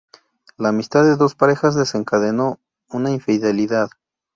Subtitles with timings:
[0.57, 2.59] La amistad de dos parejas desencadenó
[2.89, 3.91] una infidelidad...